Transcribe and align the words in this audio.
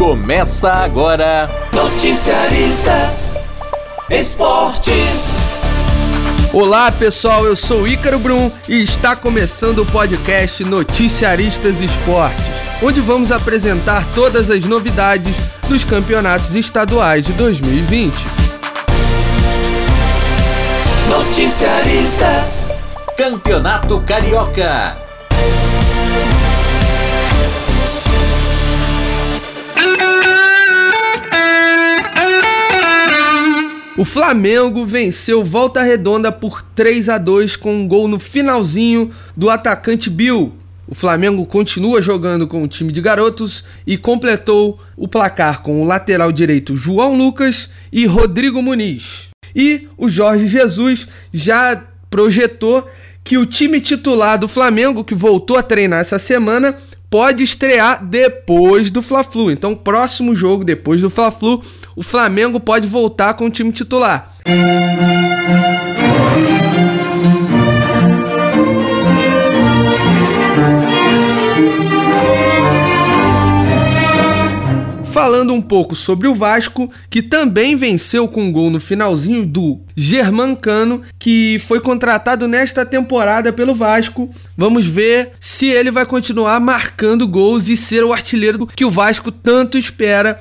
Começa 0.00 0.72
agora. 0.72 1.46
Noticiaristas 1.74 3.36
Esportes. 4.08 5.36
Olá 6.54 6.90
pessoal, 6.90 7.44
eu 7.44 7.54
sou 7.54 7.86
Ícaro 7.86 8.18
Brum 8.18 8.50
e 8.66 8.82
está 8.82 9.14
começando 9.14 9.80
o 9.80 9.86
podcast 9.86 10.64
Noticiaristas 10.64 11.82
Esportes, 11.82 12.42
onde 12.82 12.98
vamos 12.98 13.30
apresentar 13.30 14.06
todas 14.14 14.50
as 14.50 14.64
novidades 14.64 15.36
dos 15.68 15.84
campeonatos 15.84 16.56
estaduais 16.56 17.26
de 17.26 17.34
2020. 17.34 18.14
Noticiaristas 21.10 22.70
Campeonato 23.18 24.00
Carioca. 24.06 24.96
O 34.00 34.04
Flamengo 34.06 34.86
venceu 34.86 35.44
Volta 35.44 35.82
Redonda 35.82 36.32
por 36.32 36.62
3 36.62 37.10
a 37.10 37.18
2 37.18 37.54
com 37.54 37.74
um 37.74 37.86
gol 37.86 38.08
no 38.08 38.18
finalzinho 38.18 39.10
do 39.36 39.50
atacante 39.50 40.08
Bill. 40.08 40.54
O 40.88 40.94
Flamengo 40.94 41.44
continua 41.44 42.00
jogando 42.00 42.48
com 42.48 42.62
o 42.62 42.66
time 42.66 42.94
de 42.94 43.00
garotos 43.02 43.62
e 43.86 43.98
completou 43.98 44.80
o 44.96 45.06
placar 45.06 45.60
com 45.60 45.82
o 45.82 45.84
lateral 45.84 46.32
direito 46.32 46.78
João 46.78 47.14
Lucas 47.14 47.68
e 47.92 48.06
Rodrigo 48.06 48.62
Muniz. 48.62 49.28
E 49.54 49.86
o 49.98 50.08
Jorge 50.08 50.48
Jesus 50.48 51.06
já 51.30 51.84
projetou 52.08 52.88
que 53.22 53.36
o 53.36 53.44
time 53.44 53.82
titular 53.82 54.38
do 54.38 54.48
Flamengo, 54.48 55.04
que 55.04 55.14
voltou 55.14 55.58
a 55.58 55.62
treinar 55.62 56.00
essa 56.00 56.18
semana, 56.18 56.74
pode 57.10 57.42
estrear 57.42 58.02
depois 58.02 58.90
do 58.90 59.02
Fla-Flu. 59.02 59.50
Então, 59.50 59.74
próximo 59.74 60.34
jogo 60.34 60.64
depois 60.64 61.00
do 61.00 61.10
Fla-Flu, 61.10 61.60
o 61.96 62.02
Flamengo 62.02 62.60
pode 62.60 62.86
voltar 62.86 63.34
com 63.34 63.46
o 63.46 63.50
time 63.50 63.72
titular. 63.72 64.32
Falando 75.10 75.52
um 75.52 75.60
pouco 75.60 75.96
sobre 75.96 76.28
o 76.28 76.34
Vasco, 76.36 76.88
que 77.10 77.20
também 77.20 77.74
venceu 77.74 78.28
com 78.28 78.44
um 78.44 78.52
gol 78.52 78.70
no 78.70 78.78
finalzinho 78.78 79.44
do 79.44 79.80
Germancano, 79.96 81.02
que 81.18 81.60
foi 81.66 81.80
contratado 81.80 82.46
nesta 82.46 82.86
temporada 82.86 83.52
pelo 83.52 83.74
Vasco. 83.74 84.30
Vamos 84.56 84.86
ver 84.86 85.32
se 85.40 85.66
ele 85.66 85.90
vai 85.90 86.06
continuar 86.06 86.60
marcando 86.60 87.26
gols 87.26 87.66
e 87.66 87.76
ser 87.76 88.04
o 88.04 88.12
artilheiro 88.12 88.68
que 88.68 88.84
o 88.84 88.90
Vasco 88.90 89.32
tanto 89.32 89.76
espera. 89.76 90.38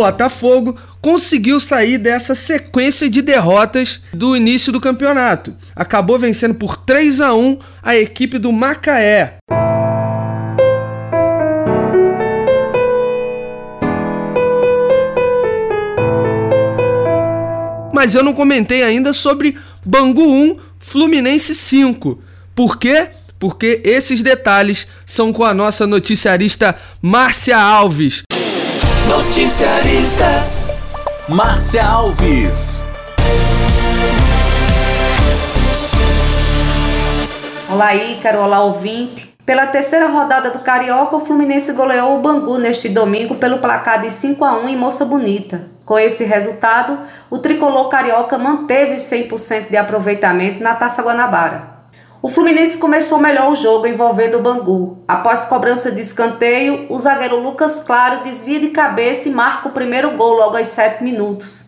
Botafogo 0.00 0.78
conseguiu 0.98 1.60
sair 1.60 1.98
dessa 1.98 2.34
sequência 2.34 3.10
de 3.10 3.20
derrotas 3.20 4.00
do 4.14 4.34
início 4.34 4.72
do 4.72 4.80
campeonato. 4.80 5.54
Acabou 5.76 6.18
vencendo 6.18 6.54
por 6.54 6.74
3 6.74 7.20
a 7.20 7.34
1 7.34 7.58
a 7.82 7.96
equipe 7.96 8.38
do 8.38 8.50
Macaé. 8.50 9.34
Mas 17.92 18.14
eu 18.14 18.24
não 18.24 18.32
comentei 18.32 18.82
ainda 18.82 19.12
sobre 19.12 19.58
Bangu 19.84 20.32
1, 20.32 20.56
Fluminense 20.78 21.54
5. 21.54 22.22
Por 22.54 22.78
quê? 22.78 23.08
Porque 23.38 23.82
esses 23.84 24.22
detalhes 24.22 24.86
são 25.04 25.30
com 25.30 25.44
a 25.44 25.52
nossa 25.52 25.86
noticiarista 25.86 26.74
Márcia 27.02 27.58
Alves. 27.58 28.22
Noticiaristas 29.10 30.70
Márcia 31.28 31.84
Alves. 31.84 32.86
Olá, 37.68 37.92
Ícaro, 37.92 38.38
olá, 38.38 38.62
ouvinte. 38.62 39.34
Pela 39.44 39.66
terceira 39.66 40.06
rodada 40.06 40.52
do 40.52 40.60
Carioca, 40.60 41.16
o 41.16 41.26
Fluminense 41.26 41.72
goleou 41.72 42.16
o 42.16 42.22
Bangu 42.22 42.56
neste 42.56 42.88
domingo 42.88 43.34
pelo 43.34 43.58
placar 43.58 44.00
de 44.00 44.12
5 44.12 44.44
a 44.44 44.52
1 44.60 44.68
em 44.68 44.76
Moça 44.76 45.04
Bonita. 45.04 45.66
Com 45.84 45.98
esse 45.98 46.22
resultado, 46.22 46.96
o 47.28 47.38
tricolor 47.38 47.88
carioca 47.88 48.38
manteve 48.38 48.94
100% 48.94 49.70
de 49.70 49.76
aproveitamento 49.76 50.62
na 50.62 50.76
Taça 50.76 51.02
Guanabara. 51.02 51.79
O 52.22 52.28
Fluminense 52.28 52.76
começou 52.76 53.18
melhor 53.18 53.50
o 53.50 53.56
jogo 53.56 53.86
envolvendo 53.86 54.36
o 54.36 54.42
Bangu. 54.42 54.98
Após 55.08 55.46
cobrança 55.46 55.90
de 55.90 56.02
escanteio, 56.02 56.84
o 56.90 56.98
zagueiro 56.98 57.40
Lucas 57.40 57.82
Claro 57.82 58.22
desvia 58.22 58.60
de 58.60 58.68
cabeça 58.68 59.26
e 59.26 59.32
marca 59.32 59.68
o 59.68 59.72
primeiro 59.72 60.10
gol 60.18 60.34
logo 60.34 60.54
aos 60.54 60.66
7 60.66 61.02
minutos. 61.02 61.64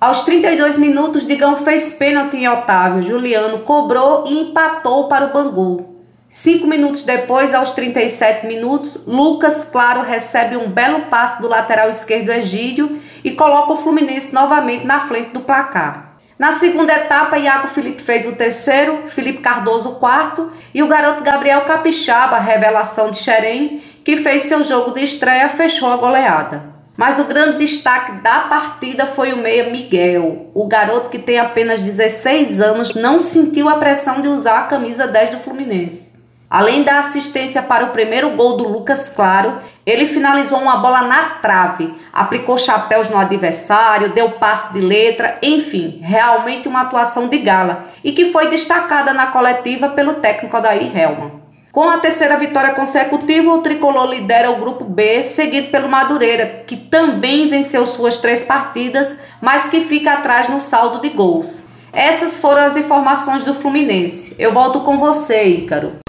Aos 0.00 0.22
32 0.22 0.76
minutos, 0.76 1.26
Digão 1.26 1.56
fez 1.56 1.90
pênalti 1.90 2.36
em 2.36 2.48
Otávio. 2.48 3.02
Juliano 3.02 3.58
cobrou 3.60 4.24
e 4.28 4.50
empatou 4.50 5.08
para 5.08 5.26
o 5.26 5.32
Bangu. 5.32 5.96
Cinco 6.28 6.68
minutos 6.68 7.02
depois, 7.02 7.52
aos 7.52 7.72
37 7.72 8.46
minutos, 8.46 9.02
Lucas 9.04 9.64
Claro 9.64 10.02
recebe 10.02 10.56
um 10.56 10.70
belo 10.70 11.06
passe 11.06 11.42
do 11.42 11.48
lateral 11.48 11.90
esquerdo 11.90 12.30
Egídio 12.30 13.00
e 13.24 13.32
coloca 13.32 13.72
o 13.72 13.76
Fluminense 13.76 14.32
novamente 14.32 14.86
na 14.86 15.00
frente 15.00 15.30
do 15.30 15.40
placar. 15.40 16.07
Na 16.38 16.52
segunda 16.52 16.92
etapa, 16.92 17.36
Iago 17.36 17.66
Felipe 17.66 18.00
fez 18.00 18.24
o 18.24 18.36
terceiro, 18.36 19.08
Felipe 19.08 19.40
Cardoso 19.40 19.88
o 19.88 19.94
quarto 19.96 20.52
e 20.72 20.80
o 20.84 20.86
garoto 20.86 21.24
Gabriel 21.24 21.62
Capixaba, 21.62 22.38
revelação 22.38 23.10
de 23.10 23.16
Xerém, 23.16 23.82
que 24.04 24.16
fez 24.16 24.42
seu 24.44 24.62
jogo 24.62 24.92
de 24.92 25.02
estreia, 25.02 25.48
fechou 25.48 25.92
a 25.92 25.96
goleada. 25.96 26.62
Mas 26.96 27.18
o 27.18 27.24
grande 27.24 27.58
destaque 27.58 28.12
da 28.22 28.40
partida 28.40 29.04
foi 29.04 29.32
o 29.32 29.36
meia 29.36 29.68
Miguel. 29.68 30.50
O 30.54 30.68
garoto 30.68 31.10
que 31.10 31.18
tem 31.18 31.40
apenas 31.40 31.82
16 31.82 32.60
anos 32.60 32.94
não 32.94 33.18
sentiu 33.18 33.68
a 33.68 33.76
pressão 33.76 34.20
de 34.20 34.28
usar 34.28 34.60
a 34.60 34.66
camisa 34.66 35.08
10 35.08 35.30
do 35.30 35.40
Fluminense. 35.40 36.17
Além 36.50 36.82
da 36.82 36.98
assistência 36.98 37.60
para 37.60 37.84
o 37.84 37.90
primeiro 37.90 38.30
gol 38.30 38.56
do 38.56 38.66
Lucas 38.66 39.10
Claro, 39.10 39.58
ele 39.84 40.06
finalizou 40.06 40.58
uma 40.58 40.78
bola 40.78 41.02
na 41.02 41.24
trave, 41.42 41.94
aplicou 42.10 42.56
chapéus 42.56 43.10
no 43.10 43.18
adversário, 43.18 44.14
deu 44.14 44.30
passe 44.30 44.72
de 44.72 44.80
letra, 44.80 45.36
enfim, 45.42 46.00
realmente 46.02 46.66
uma 46.66 46.82
atuação 46.82 47.28
de 47.28 47.36
gala 47.38 47.84
e 48.02 48.12
que 48.12 48.32
foi 48.32 48.48
destacada 48.48 49.12
na 49.12 49.26
coletiva 49.26 49.90
pelo 49.90 50.14
técnico 50.14 50.56
Adair 50.56 50.90
Helman. 50.96 51.32
Com 51.70 51.86
a 51.90 51.98
terceira 51.98 52.38
vitória 52.38 52.74
consecutiva, 52.74 53.52
o 53.52 53.60
tricolor 53.60 54.06
lidera 54.06 54.50
o 54.50 54.56
grupo 54.56 54.84
B, 54.84 55.22
seguido 55.22 55.68
pelo 55.68 55.88
Madureira, 55.88 56.64
que 56.66 56.76
também 56.76 57.46
venceu 57.46 57.84
suas 57.84 58.16
três 58.16 58.42
partidas, 58.42 59.18
mas 59.40 59.68
que 59.68 59.82
fica 59.82 60.14
atrás 60.14 60.48
no 60.48 60.58
saldo 60.58 61.02
de 61.02 61.10
gols. 61.10 61.68
Essas 61.92 62.38
foram 62.38 62.62
as 62.62 62.76
informações 62.76 63.44
do 63.44 63.54
Fluminense. 63.54 64.34
Eu 64.38 64.52
volto 64.52 64.80
com 64.80 64.98
você, 64.98 65.44
Ícaro. 65.44 66.07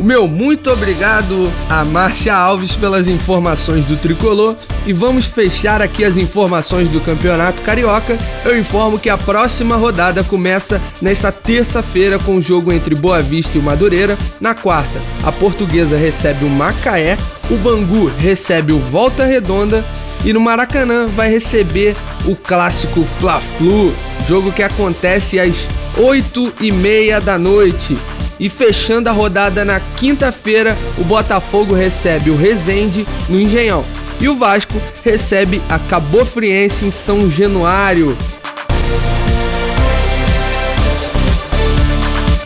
O 0.00 0.02
meu 0.02 0.26
muito 0.26 0.70
obrigado 0.70 1.52
a 1.68 1.84
Márcia 1.84 2.34
Alves 2.34 2.74
pelas 2.74 3.06
informações 3.06 3.84
do 3.84 3.98
tricolor 3.98 4.56
e 4.86 4.94
vamos 4.94 5.26
fechar 5.26 5.82
aqui 5.82 6.06
as 6.06 6.16
informações 6.16 6.88
do 6.88 7.02
Campeonato 7.02 7.60
Carioca. 7.60 8.18
Eu 8.42 8.58
informo 8.58 8.98
que 8.98 9.10
a 9.10 9.18
próxima 9.18 9.76
rodada 9.76 10.24
começa 10.24 10.80
nesta 11.02 11.30
terça-feira 11.30 12.18
com 12.18 12.36
o 12.36 12.40
jogo 12.40 12.72
entre 12.72 12.94
Boa 12.94 13.20
Vista 13.20 13.58
e 13.58 13.60
o 13.60 13.62
Madureira. 13.62 14.16
Na 14.40 14.54
quarta, 14.54 14.98
a 15.22 15.30
Portuguesa 15.30 15.98
recebe 15.98 16.46
o 16.46 16.48
Macaé, 16.48 17.18
o 17.50 17.58
Bangu 17.58 18.06
recebe 18.06 18.72
o 18.72 18.78
Volta 18.78 19.26
Redonda 19.26 19.84
e 20.24 20.32
no 20.32 20.40
Maracanã 20.40 21.08
vai 21.08 21.30
receber 21.30 21.94
o 22.24 22.34
clássico 22.34 23.04
Fla-Flu, 23.04 23.92
jogo 24.26 24.50
que 24.50 24.62
acontece 24.62 25.38
às 25.38 25.68
8 25.98 26.54
e 26.62 26.72
meia 26.72 27.20
da 27.20 27.38
noite. 27.38 27.98
E 28.40 28.48
fechando 28.48 29.10
a 29.10 29.12
rodada 29.12 29.66
na 29.66 29.78
quinta-feira, 29.78 30.74
o 30.96 31.04
Botafogo 31.04 31.74
recebe 31.74 32.30
o 32.30 32.36
Resende 32.36 33.06
no 33.28 33.38
Engenhão. 33.38 33.84
E 34.18 34.30
o 34.30 34.34
Vasco 34.34 34.80
recebe 35.04 35.60
a 35.68 35.78
Cabo 35.78 36.24
Friense 36.24 36.86
em 36.86 36.90
São 36.90 37.30
Januário. 37.30 38.16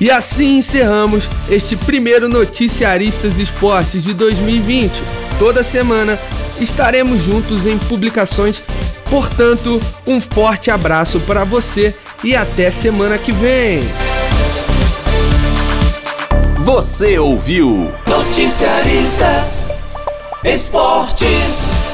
E 0.00 0.10
assim 0.10 0.58
encerramos 0.58 1.30
este 1.48 1.76
primeiro 1.76 2.28
Noticiaristas 2.28 3.38
Esportes 3.38 4.02
de 4.02 4.12
2020. 4.14 4.92
Toda 5.38 5.62
semana 5.62 6.18
estaremos 6.60 7.22
juntos 7.22 7.66
em 7.66 7.78
publicações. 7.78 8.64
Portanto, 9.08 9.80
um 10.06 10.20
forte 10.20 10.72
abraço 10.72 11.20
para 11.20 11.44
você 11.44 11.94
e 12.24 12.34
até 12.34 12.70
semana 12.70 13.16
que 13.16 13.30
vem. 13.30 13.82
Você 16.64 17.18
ouviu 17.18 17.92
Noticiaristas 18.06 19.68
Esportes. 20.42 21.93